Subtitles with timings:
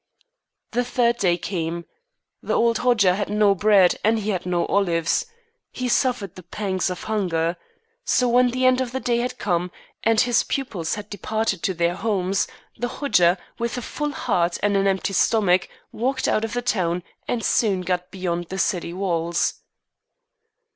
[0.71, 1.85] The third day came.
[2.41, 5.27] The old Hodja had no bread and he had no olives.
[5.71, 7.55] He suffered the pangs of hunger.
[8.03, 9.69] So when the end of the day had come,
[10.03, 14.75] and his pupils had departed to their homes, the Hodja, with a full heart and
[14.75, 19.59] an empty stomach, walked out of the town, and soon got beyond the city walls.